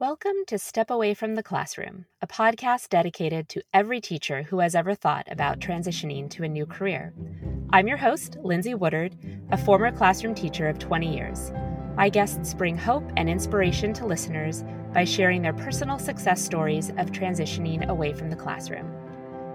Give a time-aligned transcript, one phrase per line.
[0.00, 4.76] Welcome to Step Away from the Classroom, a podcast dedicated to every teacher who has
[4.76, 7.12] ever thought about transitioning to a new career.
[7.72, 9.16] I'm your host, Lindsay Woodard,
[9.50, 11.50] a former classroom teacher of 20 years.
[11.96, 14.62] My guests bring hope and inspiration to listeners
[14.94, 18.88] by sharing their personal success stories of transitioning away from the classroom.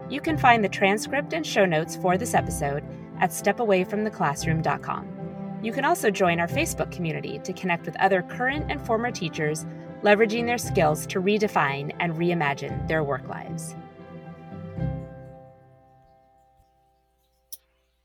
[0.09, 2.83] You can find the transcript and show notes for this episode
[3.21, 5.61] at stepawayfromtheclassroom.com.
[5.63, 9.65] You can also join our Facebook community to connect with other current and former teachers
[10.03, 13.75] leveraging their skills to redefine and reimagine their work lives.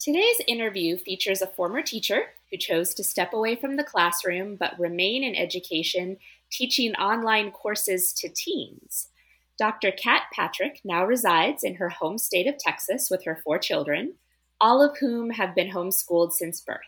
[0.00, 4.78] Today's interview features a former teacher who chose to step away from the classroom but
[4.78, 6.16] remain in education,
[6.50, 9.08] teaching online courses to teens.
[9.58, 9.90] Dr.
[9.90, 14.14] Kat Patrick now resides in her home state of Texas with her four children,
[14.60, 16.78] all of whom have been homeschooled since birth.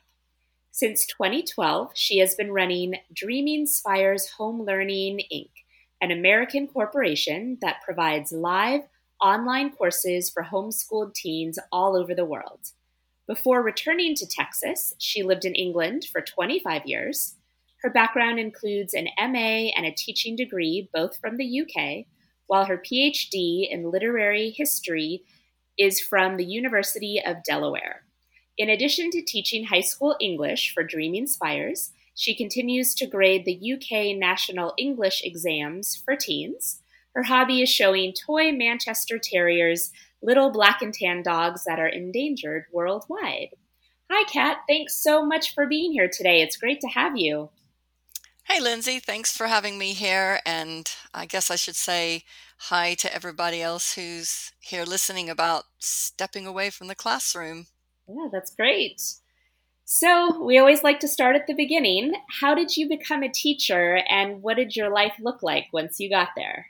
[0.73, 5.51] Since 2012, she has been running Dreaming Spires Home Learning Inc.,
[6.01, 8.83] an American corporation that provides live
[9.21, 12.61] online courses for homeschooled teens all over the world.
[13.27, 17.35] Before returning to Texas, she lived in England for 25 years.
[17.83, 22.07] Her background includes an MA and a teaching degree, both from the UK,
[22.47, 25.25] while her PhD in literary history
[25.77, 28.03] is from the University of Delaware.
[28.61, 33.73] In addition to teaching high school English for Dreaming Spires, she continues to grade the
[33.73, 36.83] UK National English exams for teens.
[37.15, 42.67] Her hobby is showing toy Manchester Terriers, little black and tan dogs that are endangered
[42.71, 43.55] worldwide.
[44.11, 44.59] Hi, Kat.
[44.69, 46.43] Thanks so much for being here today.
[46.43, 47.49] It's great to have you.
[48.45, 48.99] Hey, Lindsay.
[48.99, 50.41] Thanks for having me here.
[50.45, 52.25] And I guess I should say
[52.59, 57.69] hi to everybody else who's here listening about stepping away from the classroom.
[58.11, 59.03] Yeah, that's great.
[59.85, 62.13] So, we always like to start at the beginning.
[62.41, 66.09] How did you become a teacher and what did your life look like once you
[66.09, 66.67] got there?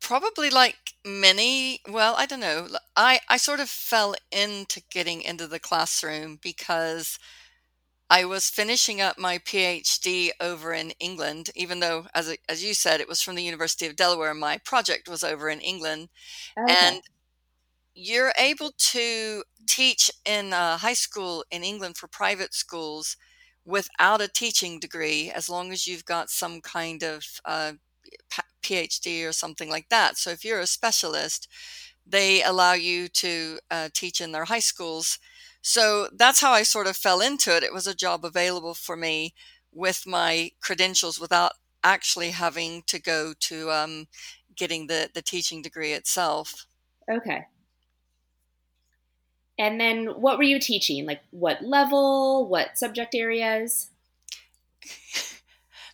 [0.00, 2.68] Probably like many, well, I don't know.
[2.96, 7.18] I, I sort of fell into getting into the classroom because
[8.10, 13.00] I was finishing up my PhD over in England, even though, as, as you said,
[13.00, 14.32] it was from the University of Delaware.
[14.32, 16.08] My project was over in England.
[16.58, 16.74] Okay.
[16.80, 17.02] And
[18.00, 23.16] you're able to teach in high school in England for private schools
[23.64, 27.72] without a teaching degree as long as you've got some kind of uh,
[28.62, 30.16] PhD or something like that.
[30.16, 31.48] So if you're a specialist,
[32.06, 35.18] they allow you to uh, teach in their high schools.
[35.60, 37.64] So that's how I sort of fell into it.
[37.64, 39.34] It was a job available for me
[39.72, 44.06] with my credentials without actually having to go to um,
[44.54, 46.64] getting the, the teaching degree itself.
[47.10, 47.44] Okay.
[49.58, 51.04] And then what were you teaching?
[51.06, 53.90] Like what level, what subject areas?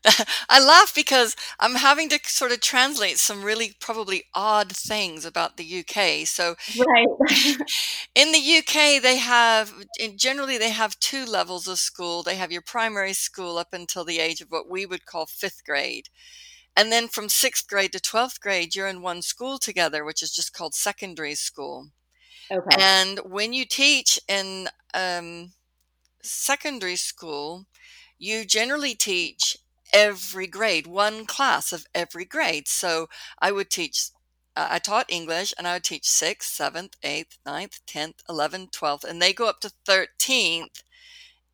[0.50, 5.56] I laugh because I'm having to sort of translate some really probably odd things about
[5.56, 6.26] the UK.
[6.26, 7.06] So, right.
[8.14, 9.72] in the UK, they have
[10.16, 12.22] generally they have two levels of school.
[12.22, 15.64] They have your primary school up until the age of what we would call fifth
[15.64, 16.08] grade.
[16.76, 20.34] And then from sixth grade to 12th grade, you're in one school together, which is
[20.34, 21.90] just called secondary school.
[22.50, 22.76] Okay.
[22.78, 25.52] And when you teach in um,
[26.22, 27.66] secondary school,
[28.18, 29.56] you generally teach
[29.92, 32.68] every grade, one class of every grade.
[32.68, 34.08] So I would teach,
[34.56, 39.04] uh, I taught English and I would teach sixth, seventh, eighth, ninth, 10th, 11th, 12th,
[39.04, 40.82] and they go up to 13th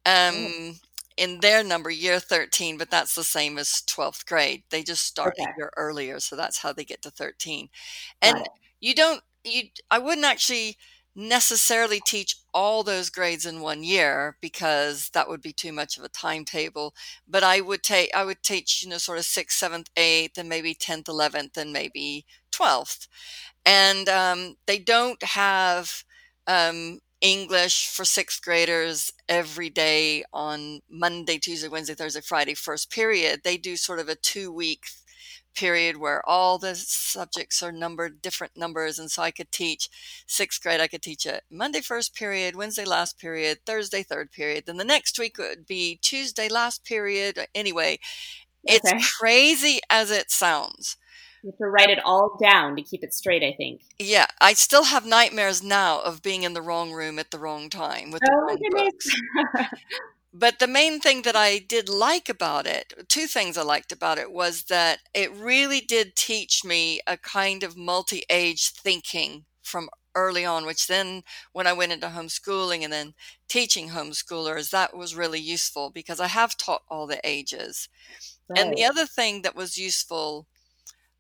[0.07, 0.81] um,
[1.17, 4.63] in their number, year 13, but that's the same as 12th grade.
[4.71, 5.51] They just start okay.
[5.51, 6.19] a year earlier.
[6.19, 7.69] So that's how they get to 13.
[8.23, 8.49] And
[8.81, 10.77] you don't you I wouldn't actually
[11.17, 16.05] necessarily teach all those grades in one year because that would be too much of
[16.05, 16.95] a timetable
[17.29, 20.49] but i would take i would teach you know sort of sixth seventh eighth and
[20.49, 23.09] maybe 10th 11th and maybe 12th
[23.67, 26.05] and um, they don't have
[26.47, 33.41] um, english for sixth graders every day on monday tuesday wednesday thursday friday first period.
[33.45, 34.85] They do sort of a two week
[35.55, 39.89] period where all the subjects are numbered different numbers and so i could teach
[40.27, 44.65] sixth grade i could teach a monday first period wednesday last period thursday third period
[44.67, 47.99] then the next week would be tuesday last period uh, anyway
[48.69, 48.79] okay.
[48.83, 50.97] it's crazy as it sounds
[51.43, 53.81] you have to write it all down to keep it straight, I think.
[53.99, 57.71] Yeah, I still have nightmares now of being in the wrong room at the wrong
[57.71, 59.09] time with the oh, wrong books.
[60.33, 64.19] But the main thing that I did like about it, two things I liked about
[64.19, 69.91] it, was that it really did teach me a kind of multi age thinking from
[70.15, 71.23] early on, which then
[71.53, 73.15] when I went into homeschooling and then
[73.49, 77.89] teaching homeschoolers, that was really useful because I have taught all the ages.
[78.49, 78.59] Right.
[78.59, 80.47] And the other thing that was useful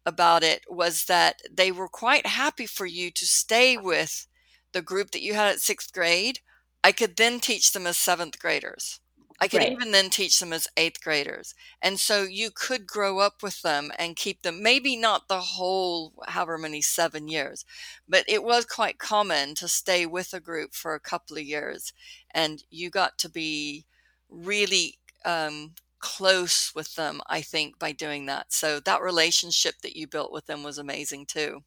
[0.06, 4.26] about it was that they were quite happy for you to stay with
[4.72, 6.40] the group that you had at sixth grade.
[6.82, 9.00] I could then teach them as seventh graders.
[9.42, 9.72] I could right.
[9.72, 11.54] even then teach them as eighth graders.
[11.80, 16.12] And so you could grow up with them and keep them, maybe not the whole,
[16.28, 17.64] however many, seven years,
[18.06, 21.94] but it was quite common to stay with a group for a couple of years.
[22.32, 23.86] And you got to be
[24.28, 28.52] really um, close with them, I think, by doing that.
[28.52, 31.62] So that relationship that you built with them was amazing too.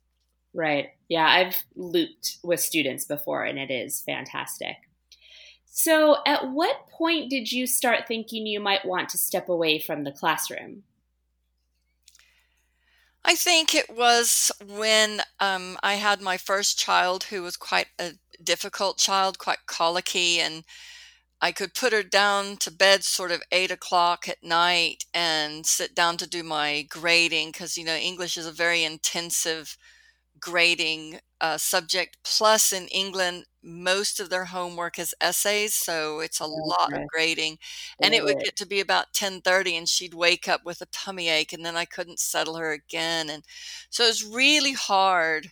[0.54, 0.92] Right.
[1.10, 4.76] Yeah, I've looped with students before and it is fantastic.
[5.76, 10.04] So, at what point did you start thinking you might want to step away from
[10.04, 10.84] the classroom?
[13.26, 18.12] I think it was when um, I had my first child, who was quite a
[18.42, 20.64] difficult child, quite colicky, and
[21.42, 25.96] I could put her down to bed sort of eight o'clock at night and sit
[25.96, 29.76] down to do my grading because, you know, English is a very intensive
[30.40, 32.18] grading uh, subject.
[32.24, 37.60] Plus, in England, most of their homework is essays, so it's a lot of grading.
[38.02, 40.88] And it would get to be about ten thirty, and she'd wake up with a
[40.88, 43.30] tummy ache, and then I couldn't settle her again.
[43.30, 43.44] And
[43.90, 45.52] so it was really hard.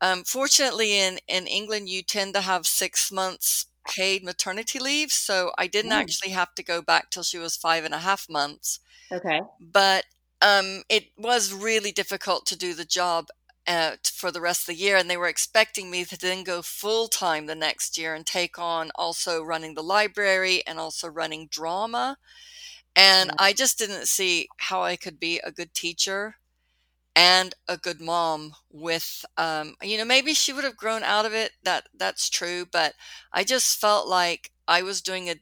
[0.00, 5.52] Um, fortunately, in in England, you tend to have six months paid maternity leave, so
[5.56, 6.00] I didn't mm.
[6.00, 8.80] actually have to go back till she was five and a half months.
[9.10, 10.04] Okay, but
[10.42, 13.28] um, it was really difficult to do the job
[13.66, 14.96] uh, for the rest of the year.
[14.96, 18.58] And they were expecting me to then go full time the next year and take
[18.58, 22.18] on also running the library and also running drama.
[22.96, 26.36] And I just didn't see how I could be a good teacher
[27.14, 31.32] and a good mom with um, you know maybe she would have grown out of
[31.32, 32.94] it that that's true but
[33.32, 35.36] i just felt like i was doing a,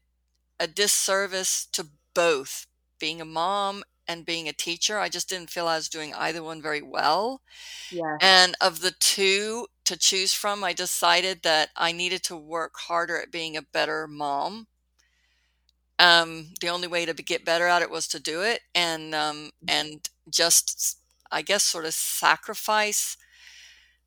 [0.60, 2.66] a disservice to both
[3.00, 4.98] being a mom and being a teacher.
[4.98, 7.40] I just didn't feel I was doing either one very well.
[7.90, 8.18] Yeah.
[8.20, 13.20] And of the two to choose from, I decided that I needed to work harder
[13.20, 14.66] at being a better mom.
[15.98, 19.50] Um, the only way to get better at it was to do it, and um,
[19.68, 20.98] and just
[21.30, 23.16] I guess sort of sacrifice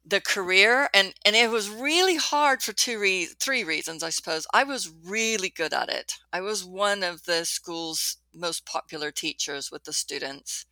[0.07, 4.47] the career and and it was really hard for two re- three reasons i suppose
[4.53, 9.71] i was really good at it i was one of the school's most popular teachers
[9.71, 10.65] with the students.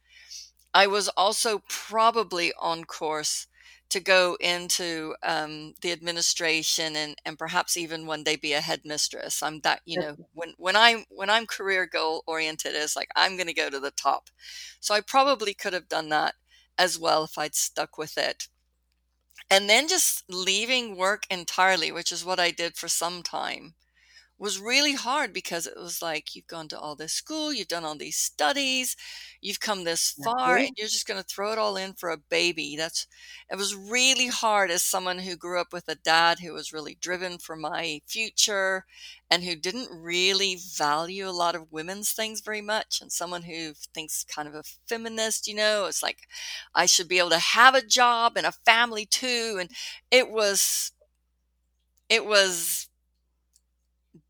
[0.74, 3.48] I was also probably on course
[3.90, 9.42] to go into um, the administration and, and perhaps even one day be a headmistress.
[9.44, 13.38] I'm that you know when when i'm when i'm career goal oriented is like i'm
[13.38, 14.30] going to go to the top.
[14.80, 16.36] So i probably could have done that
[16.78, 18.48] as well if i'd stuck with it.
[19.50, 23.76] And then just leaving work entirely, which is what I did for some time,
[24.38, 27.86] was really hard because it was like you've gone to all this school, you've done
[27.86, 28.96] all these studies,
[29.42, 32.18] you've come this far, and you're just going to throw it all in for a
[32.18, 32.76] baby.
[32.78, 33.08] That's
[33.50, 36.98] it was really hard as someone who grew up with a dad who was really
[37.00, 38.86] driven for my future
[39.30, 43.74] and who didn't really value a lot of women's things very much, and someone who
[43.94, 45.48] thinks kind of a feminist.
[45.48, 46.20] You know, it's like
[46.74, 49.70] I should be able to have a job and a family too, and
[50.12, 50.92] it was
[52.10, 52.88] it was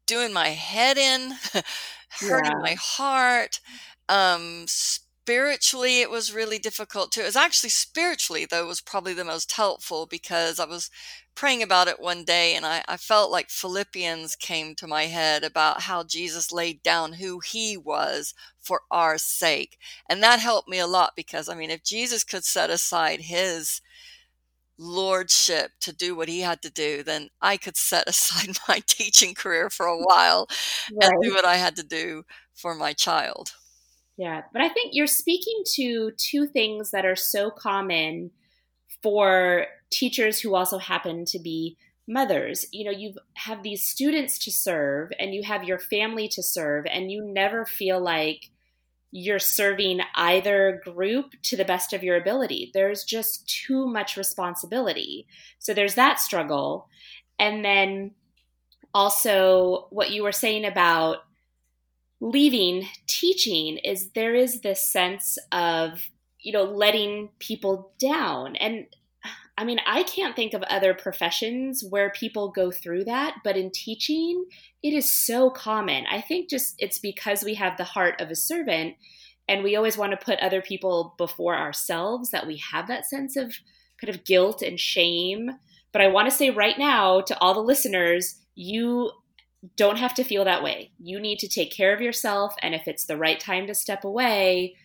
[0.05, 1.33] doing my head in,
[2.09, 2.59] hurting yeah.
[2.59, 3.59] my heart.
[4.07, 7.21] Um, spiritually, it was really difficult too.
[7.21, 10.89] It was actually spiritually, though, was probably the most helpful because I was
[11.35, 15.43] praying about it one day and I, I felt like Philippians came to my head
[15.43, 19.77] about how Jesus laid down who he was for our sake.
[20.09, 23.81] And that helped me a lot because, I mean, if Jesus could set aside his
[24.77, 29.33] lordship to do what he had to do, then I could set aside my teaching
[29.33, 30.47] career for a while
[30.93, 31.09] right.
[31.09, 33.51] and do what I had to do for my child.
[34.17, 38.31] Yeah, but I think you're speaking to two things that are so common
[39.03, 41.77] for teachers who also happen to be
[42.07, 42.65] mothers.
[42.71, 46.85] You know, you have these students to serve and you have your family to serve,
[46.85, 48.51] and you never feel like
[49.17, 52.69] you're serving either group to the best of your ability.
[52.73, 55.25] There's just too much responsibility.
[55.57, 56.89] So there's that struggle.
[57.39, 58.11] And then
[58.93, 61.19] also, what you were saying about
[62.19, 66.01] leaving teaching is there is this sense of,
[66.41, 68.57] you know, letting people down.
[68.57, 68.85] And
[69.57, 73.71] I mean, I can't think of other professions where people go through that, but in
[73.71, 74.45] teaching,
[74.83, 76.05] it is so common.
[76.11, 78.95] I think just it's because we have the heart of a servant
[79.47, 83.37] and we always want to put other people before ourselves that we have that sense
[83.37, 83.55] of
[84.01, 85.51] kind of guilt and shame.
[85.93, 89.11] But I want to say right now to all the listeners, you
[89.77, 90.91] don't have to feel that way.
[90.99, 92.55] You need to take care of yourself.
[92.61, 94.75] And if it's the right time to step away,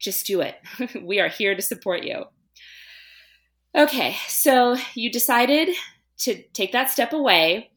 [0.00, 0.56] just do it.
[1.02, 2.24] we are here to support you.
[3.74, 5.76] Okay, so you decided
[6.18, 7.70] to take that step away.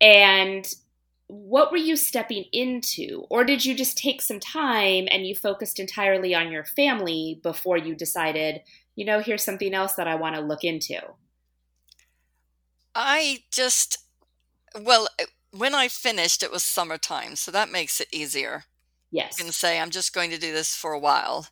[0.00, 0.66] And
[1.28, 3.26] what were you stepping into?
[3.30, 7.76] Or did you just take some time and you focused entirely on your family before
[7.76, 8.62] you decided,
[8.94, 11.00] you know, here's something else that I want to look into?
[12.94, 13.98] I just,
[14.80, 15.08] well,
[15.50, 18.64] when I finished, it was summertime, so that makes it easier.
[19.10, 19.38] Yes.
[19.38, 21.46] You can say, I'm just going to do this for a while.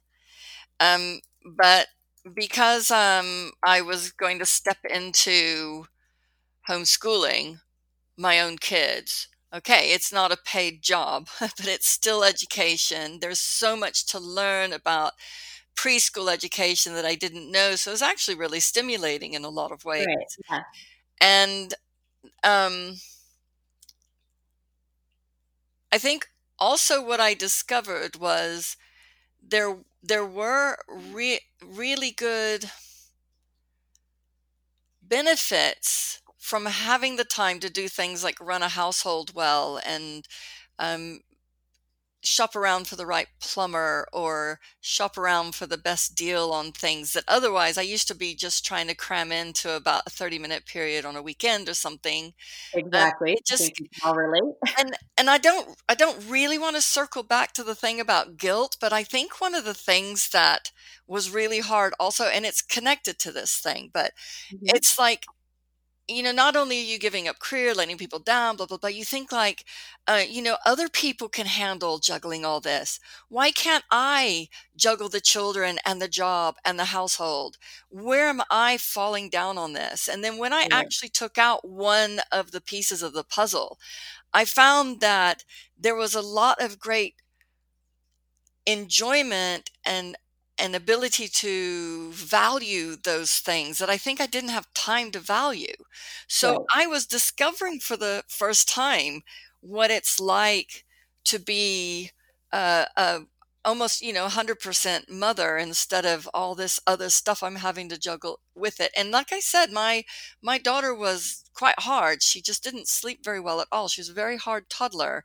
[0.81, 1.89] Um, but
[2.33, 5.87] because um, I was going to step into
[6.69, 7.61] homeschooling
[8.17, 13.19] my own kids, okay, it's not a paid job, but it's still education.
[13.21, 15.13] There's so much to learn about
[15.77, 17.77] preschool education that I didn't know.
[17.77, 20.07] So it was actually really stimulating in a lot of ways.
[20.07, 20.37] Right.
[20.51, 20.63] Yeah.
[21.21, 21.75] And
[22.45, 22.97] um,
[25.93, 26.29] I think
[26.59, 28.77] also what I discovered was
[29.49, 32.71] there there were re- really good
[35.03, 40.27] benefits from having the time to do things like run a household well and
[40.79, 41.21] um,
[42.25, 47.13] shop around for the right plumber or shop around for the best deal on things
[47.13, 50.67] that otherwise I used to be just trying to cram into about a 30 minute
[50.67, 52.33] period on a weekend or something.
[52.73, 53.35] Exactly.
[53.35, 53.73] Uh, just
[54.05, 54.55] all relate.
[54.79, 58.37] and and I don't I don't really want to circle back to the thing about
[58.37, 60.73] guilt, but I think one of the things that
[61.07, 64.13] was really hard also and it's connected to this thing, but
[64.53, 64.67] mm-hmm.
[64.69, 65.27] it's like
[66.07, 68.91] you know, not only are you giving up career, letting people down, blah, blah, blah,
[68.91, 69.65] you think like,
[70.07, 73.01] uh, you know, other people can handle juggling all this.
[73.29, 77.57] Why can't I juggle the children and the job and the household?
[77.89, 80.07] Where am I falling down on this?
[80.07, 80.77] And then when I yeah.
[80.77, 83.79] actually took out one of the pieces of the puzzle,
[84.33, 85.45] I found that
[85.79, 87.15] there was a lot of great
[88.67, 90.17] enjoyment and
[90.59, 95.75] an ability to value those things that I think I didn't have time to value.
[96.29, 99.23] So I was discovering for the first time
[99.61, 100.85] what it's like
[101.25, 102.11] to be
[102.53, 103.23] uh, a
[103.65, 108.41] almost you know 100% mother instead of all this other stuff i'm having to juggle
[108.55, 108.93] with it.
[108.97, 110.05] And like i said my
[110.43, 112.23] my daughter was quite hard.
[112.23, 113.89] She just didn't sleep very well at all.
[113.89, 115.25] She was a very hard toddler.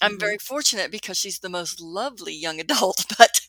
[0.00, 0.20] I'm mm-hmm.
[0.20, 3.40] very fortunate because she's the most lovely young adult but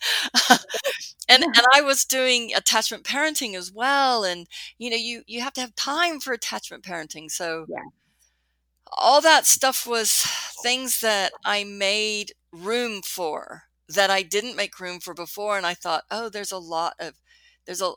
[1.30, 5.54] and and i was doing attachment parenting as well and you know you you have
[5.54, 7.80] to have time for attachment parenting so yeah
[8.98, 10.22] all that stuff was
[10.64, 15.56] things that i made room for that I didn't make room for before.
[15.56, 17.14] And I thought, oh, there's a lot of,
[17.66, 17.94] there's a,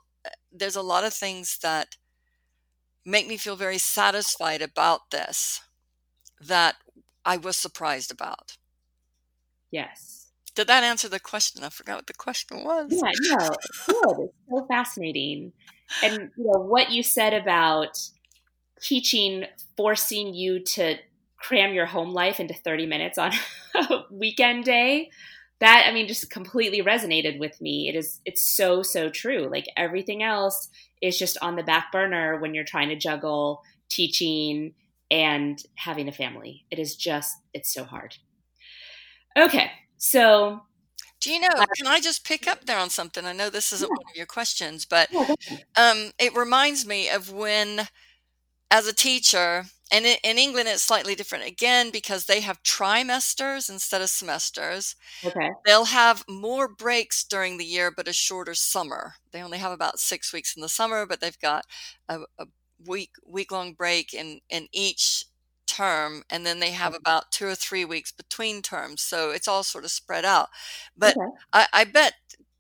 [0.53, 1.97] there's a lot of things that
[3.05, 5.61] make me feel very satisfied about this
[6.41, 6.77] that
[7.25, 8.57] I was surprised about.
[9.71, 10.20] Yes.
[10.61, 11.65] Did that answer the question?
[11.65, 12.89] I forgot what the question was.
[12.91, 13.49] Yeah, no,
[13.87, 14.29] good.
[14.29, 15.55] It's so fascinating.
[16.03, 17.99] And you know what you said about
[18.83, 19.47] teaching
[19.79, 20.97] forcing you to
[21.39, 23.33] cram your home life into 30 minutes on
[23.75, 25.09] a weekend day
[25.61, 29.67] that i mean just completely resonated with me it is it's so so true like
[29.77, 30.69] everything else
[31.03, 34.73] is just on the back burner when you're trying to juggle teaching
[35.11, 38.17] and having a family it is just it's so hard
[39.39, 40.63] okay so
[41.21, 43.73] do you know uh, can i just pick up there on something i know this
[43.73, 43.97] isn't yeah.
[43.97, 45.09] one of your questions but
[45.77, 47.87] um, it reminds me of when
[48.71, 54.03] as a teacher and in England, it's slightly different again because they have trimesters instead
[54.03, 54.95] of semesters.
[55.25, 55.51] Okay.
[55.67, 59.15] They'll have more breaks during the year, but a shorter summer.
[59.33, 61.65] They only have about six weeks in the summer, but they've got
[62.09, 62.47] a, a
[62.87, 65.25] week week long break in in each
[65.71, 69.03] term, and then they have about two or three weeks between terms.
[69.03, 70.49] So it's all sort of spread out.
[70.97, 71.31] But okay.
[71.53, 72.15] I, I bet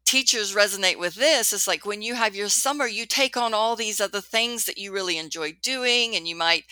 [0.04, 3.76] teachers resonate with this it's like when you have your summer you take on all
[3.76, 6.64] these other things that you really enjoy doing and you might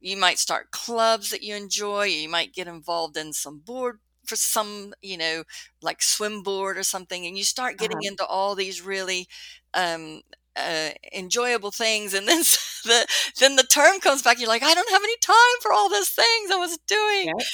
[0.00, 4.36] you might start clubs that you enjoy you might get involved in some board for
[4.36, 5.44] some you know
[5.82, 8.08] like swim board or something and you start getting uh-huh.
[8.12, 9.28] into all these really
[9.74, 10.22] um,
[10.56, 12.38] uh, enjoyable things and then
[12.84, 13.06] the
[13.40, 16.08] then the term comes back you're like i don't have any time for all those
[16.08, 17.44] things i was doing yeah.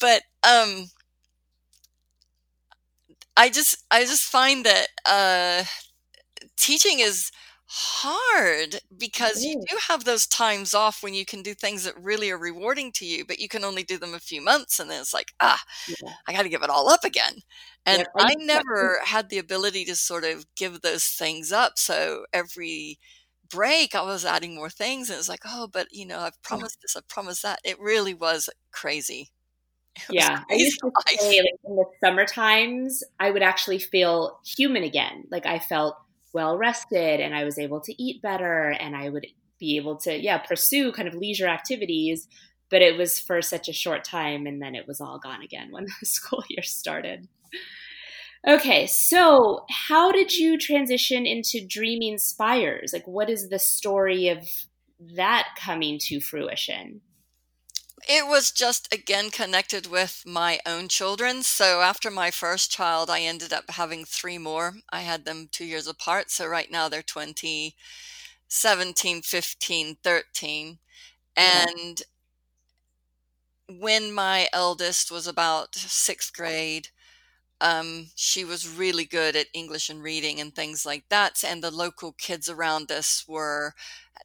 [0.00, 0.86] but um
[3.36, 5.64] I just I just find that uh,
[6.56, 7.30] teaching is
[7.66, 12.30] hard because you do have those times off when you can do things that really
[12.30, 15.00] are rewarding to you, but you can only do them a few months, and then
[15.00, 16.12] it's like ah, yeah.
[16.28, 17.34] I got to give it all up again.
[17.86, 21.78] And yeah, I never had the ability to sort of give those things up.
[21.78, 22.98] So every
[23.50, 26.78] break, I was adding more things, and it's like, oh, but you know, I've promised
[26.82, 27.60] this, I've promised that.
[27.64, 29.30] It really was crazy.
[30.10, 30.90] Yeah, I used to
[31.20, 35.24] say like in the summer times, I would actually feel human again.
[35.30, 35.96] Like I felt
[36.34, 39.26] well rested, and I was able to eat better, and I would
[39.58, 42.28] be able to yeah pursue kind of leisure activities.
[42.70, 45.70] But it was for such a short time, and then it was all gone again
[45.70, 47.28] when the school year started.
[48.46, 52.92] Okay, so how did you transition into Dreaming Spires?
[52.92, 54.46] Like, what is the story of
[55.16, 57.00] that coming to fruition?
[58.08, 61.42] It was just again connected with my own children.
[61.42, 64.76] So after my first child, I ended up having three more.
[64.90, 66.30] I had them two years apart.
[66.30, 67.74] So right now they're 20,
[68.48, 70.78] 17, 15, 13.
[71.36, 71.68] Mm-hmm.
[71.78, 72.02] And
[73.68, 76.88] when my eldest was about sixth grade,
[77.64, 81.42] um, she was really good at English and reading and things like that.
[81.42, 83.72] And the local kids around us were,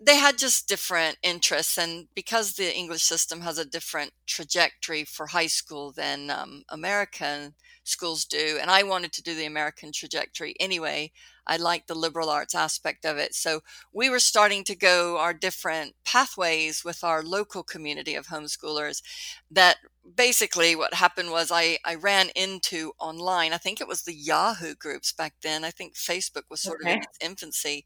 [0.01, 1.77] they had just different interests.
[1.77, 7.53] And because the English system has a different trajectory for high school than um, American
[7.85, 11.13] schools do, and I wanted to do the American trajectory anyway,
[11.47, 13.33] I liked the liberal arts aspect of it.
[13.33, 13.61] So
[13.93, 19.01] we were starting to go our different pathways with our local community of homeschoolers
[19.49, 19.77] that
[20.15, 24.75] basically what happened was I, I ran into online, I think it was the Yahoo
[24.75, 25.63] groups back then.
[25.63, 26.91] I think Facebook was sort okay.
[26.91, 27.85] of in its infancy.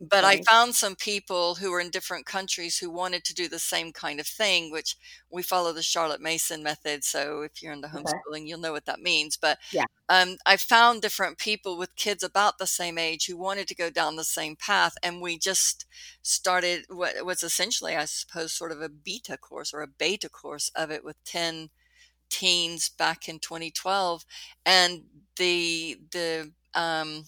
[0.00, 0.24] But.
[0.24, 3.92] I found some people who were in different countries who wanted to do the same
[3.92, 4.96] kind of thing, which
[5.30, 7.04] we follow the Charlotte Mason method.
[7.04, 8.44] So if you're into homeschooling, okay.
[8.44, 9.36] you'll know what that means.
[9.36, 9.84] But yeah.
[10.08, 13.90] um, I found different people with kids about the same age who wanted to go
[13.90, 14.94] down the same path.
[15.04, 15.86] And we just
[16.22, 20.70] started what was essentially, I suppose, sort of a beta course or a beta course
[20.74, 21.51] of it with 10
[22.30, 24.24] teens back in 2012.
[24.64, 25.02] And
[25.36, 27.24] the, the, um,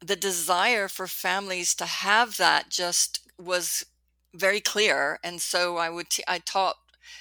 [0.00, 3.84] the desire for families to have that just was
[4.34, 5.18] very clear.
[5.24, 6.76] And so I would, t- I taught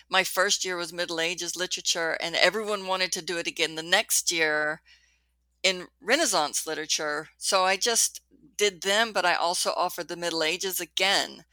[0.09, 3.83] my first year was Middle Ages literature, and everyone wanted to do it again the
[3.83, 4.81] next year
[5.63, 7.29] in Renaissance literature.
[7.37, 8.21] So I just
[8.57, 11.45] did them, but I also offered the Middle Ages again.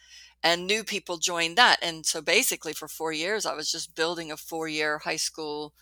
[0.43, 1.79] And new people joined that.
[1.83, 5.75] And so basically, for four years, I was just building a four year high school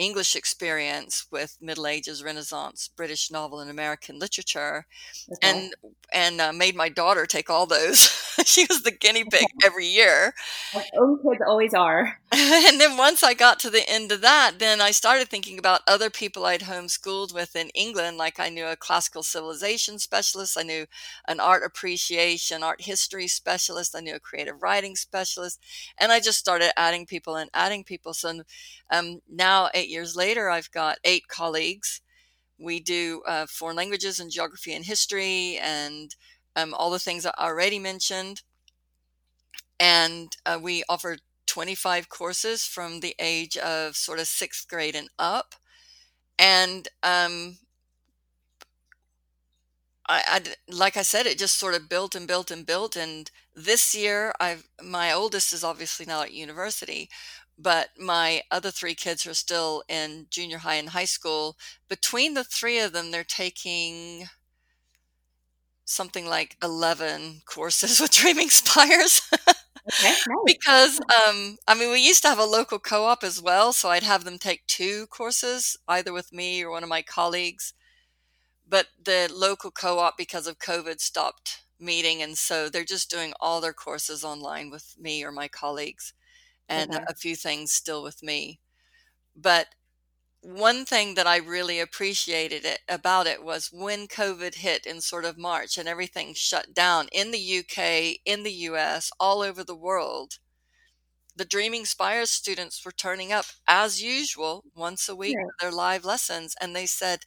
[0.00, 4.86] English experience with Middle Ages, Renaissance, British novel, and American literature,
[5.30, 5.38] okay.
[5.42, 5.74] and
[6.12, 8.08] and uh, made my daughter take all those.
[8.46, 10.34] she was the guinea pig every year.
[10.74, 12.18] Our own kids always are.
[12.32, 15.82] and then once I got to the end of that, then I started thinking about
[15.86, 18.16] other people I'd homeschooled with in England.
[18.16, 20.86] Like I knew a classical civilization specialist, I knew
[21.28, 25.60] an art appreciation, art history specialist, I knew a creative writing specialist,
[25.98, 28.14] and I just started adding people and adding people.
[28.14, 28.42] So
[28.90, 32.00] um, now eight years later, I've got eight colleagues.
[32.58, 36.14] We do uh, foreign languages and geography and history and
[36.56, 38.42] um, all the things I already mentioned.
[39.78, 45.08] And uh, we offer 25 courses from the age of sort of sixth grade and
[45.18, 45.54] up.
[46.38, 47.58] And um,
[50.08, 52.96] I, I, like I said, it just sort of built and built and built.
[52.96, 57.08] And this year, I've my oldest is obviously now at university,
[57.62, 61.58] but my other three kids are still in junior high and high school.
[61.88, 64.26] Between the three of them, they're taking
[65.84, 69.20] something like 11 courses with Dreaming Spires.
[69.32, 69.52] okay,
[70.02, 70.16] nice.
[70.46, 73.72] because um, I mean, we used to have a local co op as well.
[73.74, 77.74] So I'd have them take two courses, either with me or one of my colleagues.
[78.66, 82.22] But the local co op, because of COVID, stopped meeting.
[82.22, 86.14] And so they're just doing all their courses online with me or my colleagues
[86.70, 87.04] and okay.
[87.08, 88.60] a few things still with me.
[89.36, 89.68] But
[90.42, 95.24] one thing that I really appreciated it, about it was when COVID hit in sort
[95.24, 99.74] of March and everything shut down in the UK, in the US, all over the
[99.74, 100.38] world.
[101.36, 105.44] The Dreaming Spires students were turning up as usual once a week yeah.
[105.44, 106.54] for their live lessons.
[106.60, 107.20] And they said,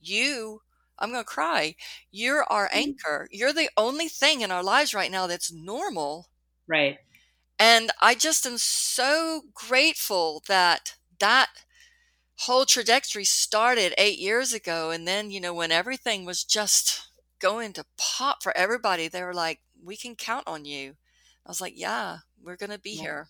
[0.00, 0.60] You,
[0.98, 1.74] I'm going to cry.
[2.10, 2.78] You're our mm-hmm.
[2.78, 3.28] anchor.
[3.30, 6.28] You're the only thing in our lives right now that's normal.
[6.66, 6.98] Right.
[7.58, 11.48] And I just am so grateful that that
[12.40, 14.90] whole trajectory started eight years ago.
[14.90, 17.08] And then, you know, when everything was just
[17.40, 20.94] going to pop for everybody, they were like, we can count on you.
[21.44, 23.02] I was like, yeah, we're going to be yeah.
[23.02, 23.28] here.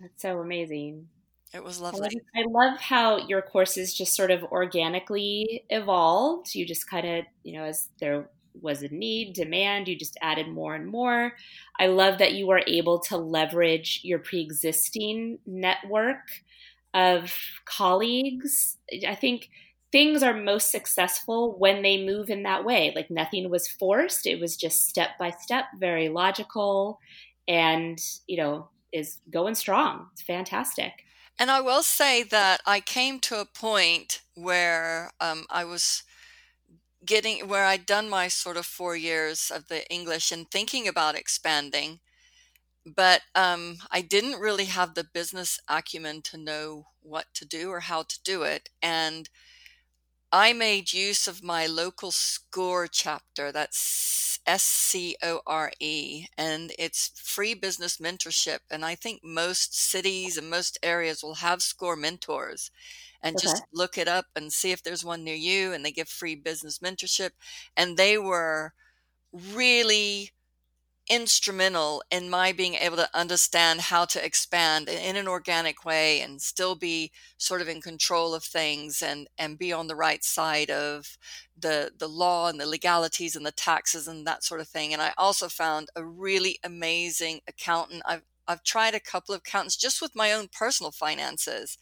[0.00, 1.08] That's so amazing.
[1.52, 2.08] It was lovely.
[2.34, 6.52] I love how your courses just sort of organically evolved.
[6.56, 8.28] You just kind of, you know, as there
[8.60, 11.32] was a need, demand, you just added more and more.
[11.78, 16.20] I love that you were able to leverage your pre existing network
[16.92, 18.78] of colleagues.
[19.06, 19.50] I think
[19.90, 22.92] things are most successful when they move in that way.
[22.94, 27.00] Like nothing was forced, it was just step by step, very logical.
[27.46, 30.06] And, you know, is going strong.
[30.12, 30.92] It's fantastic.
[31.38, 36.04] And I will say that I came to a point where um, I was
[37.04, 41.16] getting where I'd done my sort of four years of the English and thinking about
[41.16, 42.00] expanding,
[42.86, 47.80] but um, I didn't really have the business acumen to know what to do or
[47.80, 48.70] how to do it.
[48.82, 49.28] And
[50.32, 53.52] I made use of my local SCORE chapter.
[53.52, 58.58] That's S C O R E, and it's free business mentorship.
[58.70, 62.70] And I think most cities and most areas will have SCORE mentors.
[63.24, 63.44] And okay.
[63.44, 65.72] just look it up and see if there's one near you.
[65.72, 67.30] And they give free business mentorship.
[67.76, 68.74] And they were
[69.32, 70.30] really
[71.10, 76.40] instrumental in my being able to understand how to expand in an organic way and
[76.40, 80.70] still be sort of in control of things and and be on the right side
[80.70, 81.18] of
[81.58, 85.02] the the law and the legalities and the taxes and that sort of thing and
[85.02, 90.02] i also found a really amazing accountant i've I've tried a couple of accountants just
[90.02, 91.78] with my own personal finances.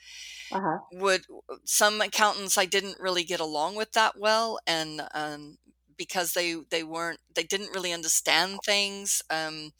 [0.50, 0.82] Uh-huh.
[0.92, 1.24] Would
[1.64, 5.56] some accountants I didn't really get along with that well, and um,
[5.96, 9.72] because they they weren't they didn't really understand things um,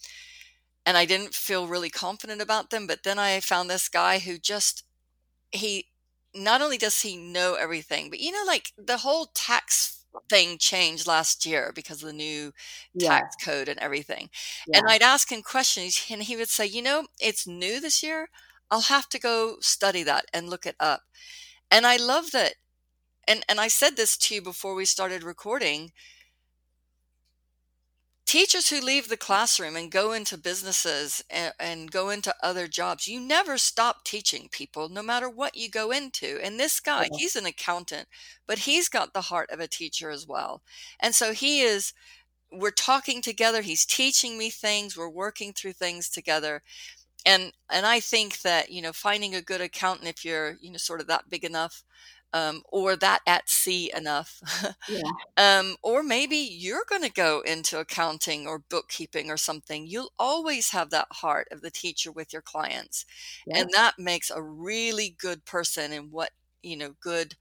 [0.87, 4.39] and i didn't feel really confident about them but then i found this guy who
[4.39, 4.85] just
[5.53, 5.89] he
[6.35, 11.07] not only does he know everything but you know like the whole tax thing changed
[11.07, 12.53] last year because of the new
[12.99, 13.45] tax yeah.
[13.45, 14.29] code and everything
[14.67, 14.79] yeah.
[14.79, 18.29] and i'd ask him questions and he would say you know it's new this year
[18.71, 21.03] i'll have to go study that and look it up
[21.71, 22.55] and i love that
[23.27, 25.93] and and I said this to you before we started recording.
[28.33, 33.07] Teachers who leave the classroom and go into businesses and, and, go into other jobs,
[33.07, 36.39] you never stop teaching people, no matter what you go into.
[36.43, 37.19] And this guy, uh-huh.
[37.19, 38.09] he's an accountant,
[38.47, 40.63] but he's got the heart of a teacher as well.
[40.99, 41.93] And so he is,
[42.51, 46.63] we're talking together, he's teaching me things, we're working through things together
[47.25, 50.77] and and i think that you know finding a good accountant if you're you know
[50.77, 51.85] sort of that big enough
[52.33, 54.41] um, or that at sea enough.
[54.89, 55.03] Yeah.
[55.37, 59.87] um, or maybe you're going to go into accounting or bookkeeping or something.
[59.87, 63.05] You'll always have that heart of the teacher with your clients.
[63.47, 63.61] Yeah.
[63.61, 66.31] And that makes a really good person and what,
[66.63, 67.37] you know, good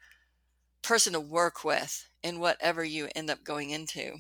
[0.82, 4.14] person to work with in whatever you end up going into.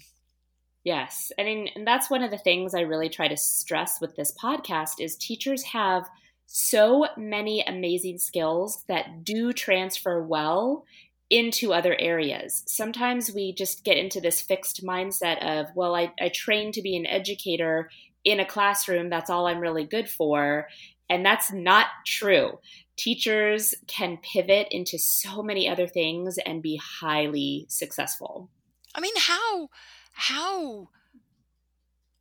[0.84, 1.32] Yes.
[1.38, 4.34] I mean, and that's one of the things I really try to stress with this
[4.34, 6.10] podcast is teachers have–
[6.54, 10.84] so many amazing skills that do transfer well
[11.30, 12.64] into other areas.
[12.68, 16.98] Sometimes we just get into this fixed mindset of, well, I, I trained to be
[16.98, 17.90] an educator
[18.26, 19.10] in a classroom.
[19.10, 20.68] That's all I'm really good for.
[21.10, 22.60] And that's not true.
[22.98, 28.50] Teachers can pivot into so many other things and be highly successful.
[28.94, 29.70] I mean, how,
[30.12, 30.90] how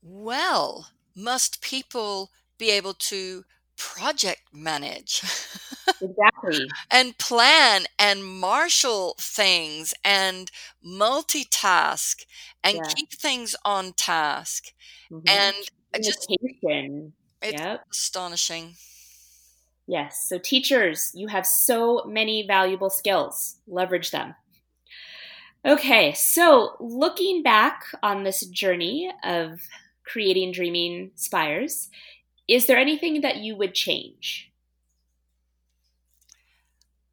[0.02, 3.44] well must people be able to
[3.80, 5.22] project manage.
[6.02, 6.66] Exactly.
[6.90, 10.50] and plan and marshal things and
[10.86, 12.24] multitask
[12.62, 12.92] and yeah.
[12.94, 14.72] keep things on task.
[15.10, 15.28] Mm-hmm.
[15.28, 15.56] And
[16.02, 17.84] just it's yep.
[17.90, 18.76] astonishing.
[19.86, 20.26] Yes.
[20.28, 23.56] So teachers, you have so many valuable skills.
[23.66, 24.36] Leverage them.
[25.66, 29.60] Okay, so looking back on this journey of
[30.04, 31.90] creating dreaming spires,
[32.50, 34.52] is there anything that you would change?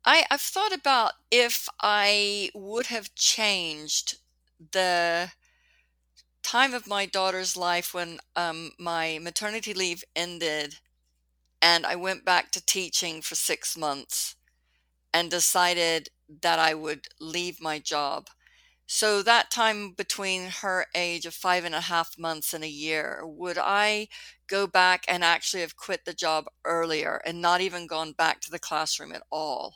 [0.03, 4.17] I, I've thought about if I would have changed
[4.71, 5.31] the
[6.41, 10.75] time of my daughter's life when um, my maternity leave ended
[11.61, 14.35] and I went back to teaching for six months
[15.13, 16.09] and decided
[16.41, 18.29] that I would leave my job.
[18.89, 23.21] So that time between her age of five and a half months and a year,
[23.21, 24.07] would I
[24.47, 28.49] go back and actually have quit the job earlier and not even gone back to
[28.49, 29.75] the classroom at all?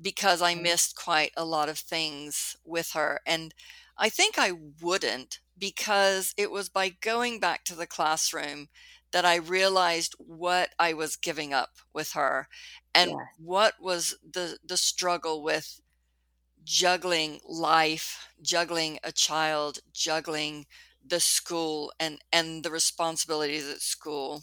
[0.00, 0.62] Because I mm.
[0.62, 3.20] missed quite a lot of things with her.
[3.26, 3.52] And
[3.98, 8.68] I think I wouldn't because it was by going back to the classroom
[9.10, 12.48] that I realized what I was giving up with her
[12.94, 13.16] and yeah.
[13.38, 15.80] what was the the struggle with
[16.64, 20.66] juggling life, juggling a child, juggling
[21.04, 24.42] the school and and the responsibilities at school.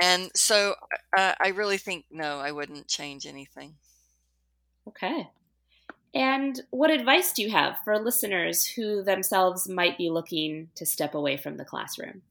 [0.00, 0.74] And so
[1.16, 3.76] uh, I really think no, I wouldn't change anything.
[4.88, 5.28] Okay.
[6.14, 11.14] And what advice do you have for listeners who themselves might be looking to step
[11.14, 12.22] away from the classroom?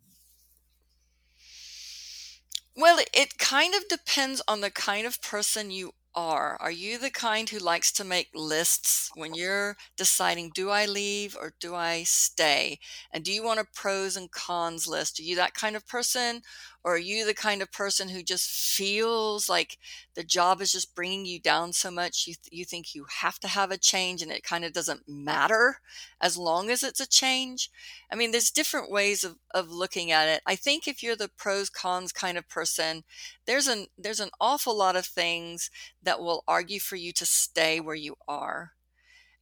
[2.75, 6.57] Well, it kind of depends on the kind of person you are.
[6.61, 11.35] Are you the kind who likes to make lists when you're deciding, do I leave
[11.39, 12.79] or do I stay?
[13.11, 15.19] And do you want a pros and cons list?
[15.19, 16.41] Are you that kind of person?
[16.85, 19.79] Or are you the kind of person who just feels like
[20.15, 23.39] the job is just bringing you down so much you, th- you think you have
[23.39, 25.79] to have a change and it kind of doesn't matter
[26.21, 27.71] as long as it's a change?
[28.11, 30.41] I mean there's different ways of, of looking at it.
[30.45, 33.03] I think if you're the pros cons kind of person
[33.47, 35.69] there's an there's an awful lot of things
[36.03, 38.71] that will argue for you to stay where you are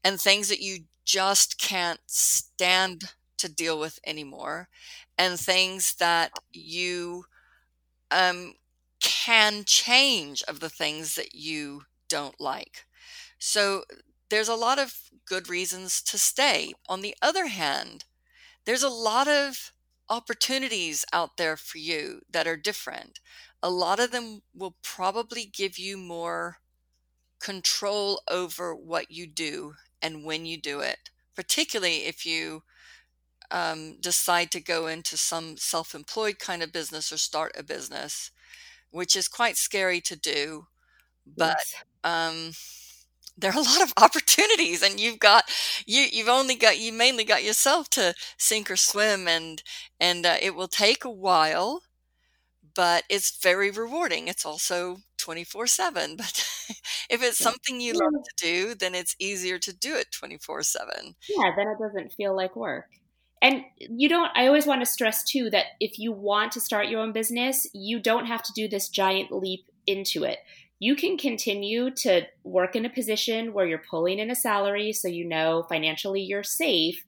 [0.03, 4.69] and things that you just can't stand to deal with anymore
[5.17, 7.25] and things that you
[8.13, 8.53] um,
[9.01, 12.85] can change of the things that you don't like.
[13.39, 13.83] So
[14.29, 16.73] there's a lot of good reasons to stay.
[16.87, 18.05] On the other hand,
[18.65, 19.71] there's a lot of
[20.09, 23.19] opportunities out there for you that are different.
[23.61, 26.57] A lot of them will probably give you more
[27.39, 32.63] control over what you do and when you do it, particularly if you
[33.53, 38.31] um, decide to go into some self employed kind of business or start a business,
[38.89, 40.65] which is quite scary to do.
[41.25, 41.75] But yes.
[42.03, 42.51] um,
[43.37, 45.45] there are a lot of opportunities and you've got
[45.85, 49.63] you you've only got you mainly got yourself to sink or swim and
[49.99, 51.83] and uh, it will take a while
[52.75, 56.45] but it's very rewarding it's also 24 7 but
[57.09, 61.15] if it's something you love to do then it's easier to do it 24 7
[61.29, 62.85] yeah then it doesn't feel like work
[63.43, 66.87] and you don't i always want to stress too that if you want to start
[66.87, 70.39] your own business you don't have to do this giant leap into it.
[70.79, 75.07] You can continue to work in a position where you're pulling in a salary so
[75.07, 77.05] you know financially you're safe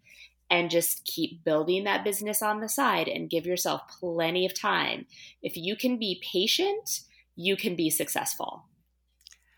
[0.50, 5.08] and just keep building that business on the side and give yourself plenty of time.
[5.42, 7.02] If you can be patient
[7.38, 8.64] you can be successful.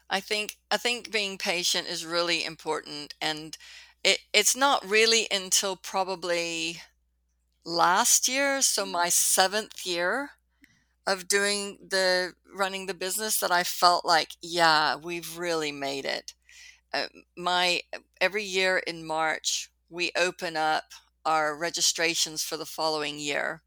[0.10, 3.58] I think i think being patient is really important and
[4.04, 6.82] it, it's not really until probably
[7.66, 8.94] last year, so mm-hmm.
[8.94, 10.32] my seventh year
[11.06, 16.34] of doing the running the business, that I felt like, yeah, we've really made it.
[16.94, 17.08] Uh,
[17.38, 17.82] my
[18.20, 20.86] every year in March, we open up
[21.26, 23.62] our registrations for the following year.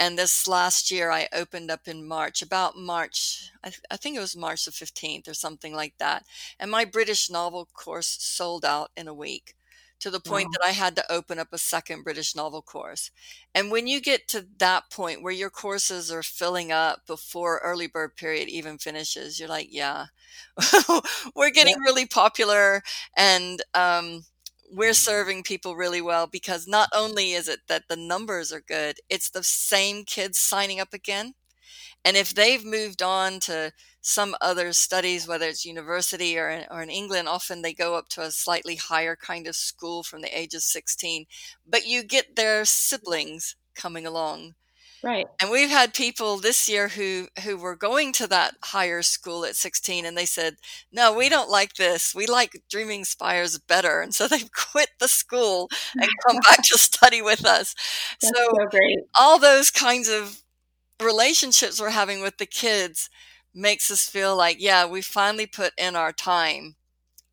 [0.00, 4.16] And this last year, I opened up in March, about March, I, th- I, think
[4.16, 6.24] it was March the 15th or something like that.
[6.60, 9.54] And my British novel course sold out in a week
[10.00, 10.50] to the point wow.
[10.52, 13.10] that I had to open up a second British novel course.
[13.54, 17.88] And when you get to that point where your courses are filling up before early
[17.88, 20.06] bird period even finishes, you're like, yeah,
[21.34, 21.84] we're getting yeah.
[21.84, 22.82] really popular
[23.16, 24.24] and, um,
[24.70, 28.98] we're serving people really well because not only is it that the numbers are good,
[29.08, 31.34] it's the same kids signing up again.
[32.04, 36.82] And if they've moved on to some other studies, whether it's university or in, or
[36.82, 40.38] in England, often they go up to a slightly higher kind of school from the
[40.38, 41.26] age of 16,
[41.66, 44.54] but you get their siblings coming along.
[45.02, 45.26] Right.
[45.40, 49.54] And we've had people this year who who were going to that higher school at
[49.54, 50.56] 16 and they said,
[50.90, 52.14] "No, we don't like this.
[52.14, 56.78] We like Dreaming Spires better." And so they've quit the school and come back to
[56.78, 57.74] study with us.
[58.20, 58.98] That's so, so great.
[59.18, 60.42] all those kinds of
[61.02, 63.10] relationships we're having with the kids
[63.54, 66.76] makes us feel like, yeah, we finally put in our time,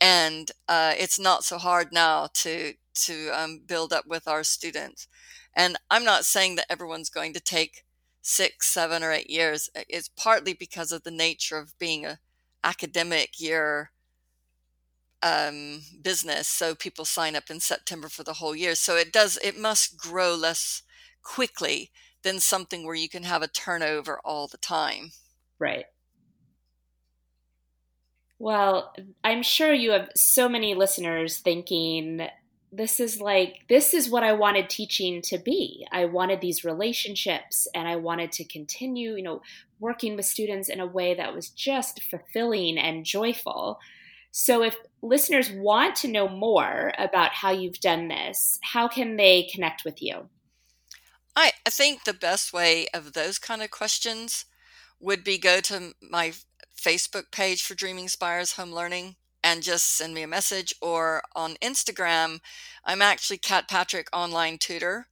[0.02, 5.08] and uh, it's not so hard now to to um, build up with our students.
[5.56, 7.86] And I'm not saying that everyone's going to take
[8.22, 9.70] six, seven, or eight years.
[9.76, 12.20] It's partly because of the nature of being a
[12.64, 13.92] academic year
[15.22, 16.48] um, business.
[16.48, 18.76] So people sign up in September for the whole year.
[18.76, 19.38] So it does.
[19.44, 20.82] It must grow less
[21.24, 21.92] quickly
[22.24, 25.12] than something where you can have a turnover all the time.
[25.60, 25.86] Right.
[28.38, 32.28] Well, I'm sure you have so many listeners thinking,
[32.76, 35.88] this is like, this is what I wanted teaching to be.
[35.92, 39.42] I wanted these relationships and I wanted to continue, you know,
[39.80, 43.80] working with students in a way that was just fulfilling and joyful.
[44.32, 49.44] So, if listeners want to know more about how you've done this, how can they
[49.44, 50.30] connect with you?
[51.36, 54.46] I, I think the best way of those kind of questions
[55.00, 56.34] would be go to my
[56.78, 61.56] Facebook page for Dreaming Spires Home Learning and just send me a message or on
[61.64, 62.40] Instagram,
[62.86, 65.08] I'm actually Kat Patrick Online Tutor.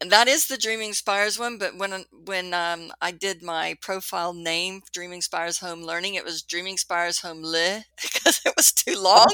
[0.00, 4.34] And that is the Dreaming Spires one, but when when um, I did my profile
[4.34, 9.00] name, Dreaming Spires Home Learning, it was Dreaming Spires Home Le because it was too
[9.00, 9.26] long.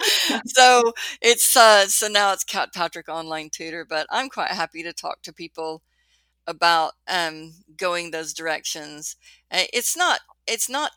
[0.46, 4.92] so it's uh, so now it's Kat Patrick Online Tutor, but I'm quite happy to
[4.92, 5.82] talk to people
[6.46, 9.16] about um, going those directions.
[9.50, 10.92] Uh, it's not it's not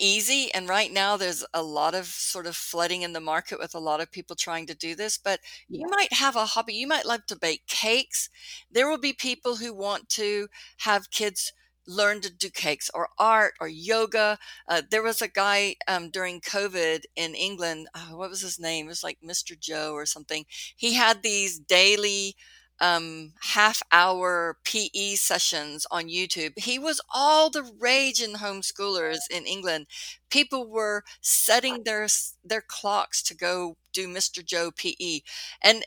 [0.00, 0.52] easy.
[0.52, 3.78] And right now, there's a lot of sort of flooding in the market with a
[3.78, 5.18] lot of people trying to do this.
[5.18, 6.74] But you might have a hobby.
[6.74, 8.28] You might love to bake cakes.
[8.70, 11.52] There will be people who want to have kids
[11.86, 14.38] learn to do cakes or art or yoga.
[14.68, 17.88] Uh, there was a guy um, during COVID in England.
[17.94, 18.86] Oh, what was his name?
[18.86, 19.58] It was like Mr.
[19.58, 20.44] Joe or something.
[20.76, 22.36] He had these daily
[22.80, 26.58] um, half hour PE sessions on YouTube.
[26.58, 29.86] He was all the rage in homeschoolers in England.
[30.30, 32.06] People were setting their
[32.44, 34.44] their clocks to go do Mr.
[34.44, 35.20] Joe PE,
[35.62, 35.84] and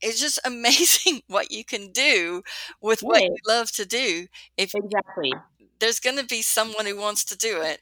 [0.00, 2.42] it's just amazing what you can do
[2.80, 4.26] with what you love to do.
[4.56, 5.32] If exactly
[5.80, 7.80] there's going to be someone who wants to do it.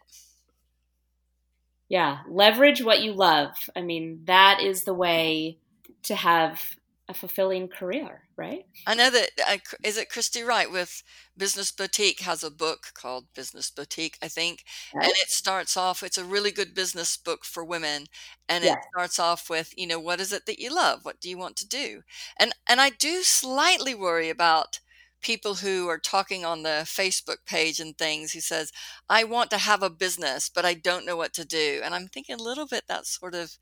[1.89, 3.71] Yeah, leverage what you love.
[3.77, 5.59] I mean, that is the way
[6.05, 6.61] to have
[7.09, 8.65] a fulfilling career, right?
[8.87, 11.03] I know that uh, is it Christy Wright with
[11.37, 14.65] Business Boutique has a book called Business Boutique, I think,
[15.01, 16.03] and it starts off.
[16.03, 18.07] It's a really good business book for women,
[18.49, 21.05] and it starts off with, you know, what is it that you love?
[21.05, 22.03] What do you want to do?
[22.39, 24.81] And and I do slightly worry about
[25.21, 28.73] people who are talking on the Facebook page and things who says,
[29.09, 31.81] I want to have a business, but I don't know what to do.
[31.85, 33.59] And I'm thinking a little bit that sort of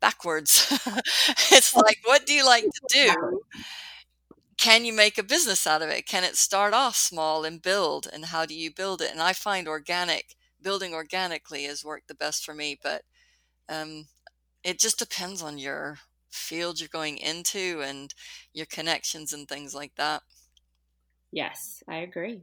[0.00, 0.66] backwards.
[1.52, 3.40] it's like, what do you like to do?
[4.56, 6.06] Can you make a business out of it?
[6.06, 8.08] Can it start off small and build?
[8.12, 9.10] And how do you build it?
[9.10, 13.02] And I find organic, building organically has worked the best for me, but
[13.68, 14.06] um,
[14.62, 15.98] it just depends on your
[16.30, 18.14] field you're going into and
[18.52, 20.22] your connections and things like that.
[21.32, 22.42] Yes, I agree.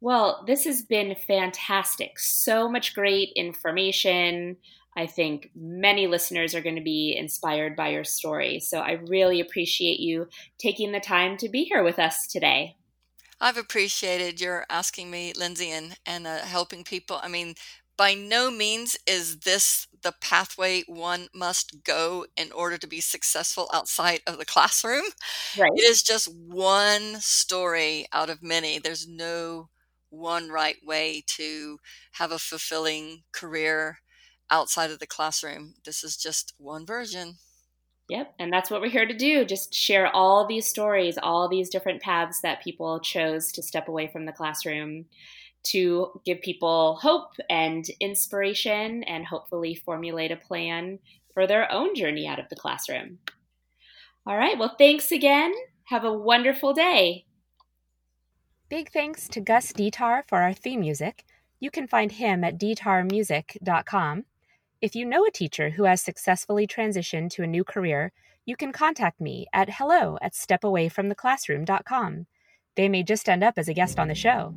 [0.00, 2.18] Well, this has been fantastic.
[2.18, 4.56] So much great information.
[4.96, 8.60] I think many listeners are going to be inspired by your story.
[8.60, 12.76] So I really appreciate you taking the time to be here with us today.
[13.40, 17.20] I've appreciated your asking me, Lindsay, and, and uh, helping people.
[17.22, 17.54] I mean,
[17.96, 23.68] by no means is this the pathway one must go in order to be successful
[23.72, 25.04] outside of the classroom.
[25.58, 25.70] Right.
[25.74, 28.78] It is just one story out of many.
[28.78, 29.68] There's no
[30.10, 31.78] one right way to
[32.12, 33.98] have a fulfilling career
[34.50, 35.74] outside of the classroom.
[35.84, 37.36] This is just one version.
[38.08, 38.34] Yep.
[38.38, 42.00] And that's what we're here to do just share all these stories, all these different
[42.00, 45.04] paths that people chose to step away from the classroom
[45.64, 50.98] to give people hope and inspiration and hopefully formulate a plan
[51.34, 53.18] for their own journey out of the classroom.
[54.26, 54.58] All right.
[54.58, 55.52] Well, thanks again.
[55.84, 57.26] Have a wonderful day.
[58.68, 61.24] Big thanks to Gus Detar for our theme music.
[61.60, 64.24] You can find him at detarmusic.com.
[64.80, 68.12] If you know a teacher who has successfully transitioned to a new career,
[68.46, 72.26] you can contact me at hello at stepawayfromtheclassroom.com.
[72.76, 74.54] They may just end up as a guest on the show.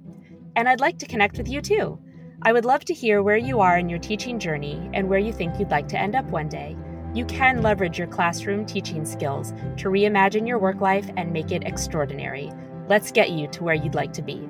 [0.55, 1.99] And I'd like to connect with you too.
[2.43, 5.33] I would love to hear where you are in your teaching journey and where you
[5.33, 6.77] think you'd like to end up one day.
[7.15, 11.63] You can leverage your classroom teaching skills to reimagine your work life and make it
[11.65, 12.51] extraordinary.
[12.87, 14.47] Let's get you to where you'd like to be.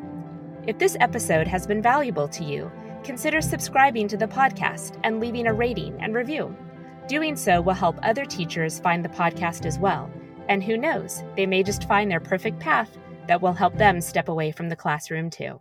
[0.68, 2.70] If this episode has been valuable to you,
[3.04, 6.56] consider subscribing to the podcast and leaving a rating and review.
[7.08, 10.10] Doing so will help other teachers find the podcast as well.
[10.50, 14.30] And who knows, they may just find their perfect path that will help them step
[14.30, 15.60] away from the classroom too.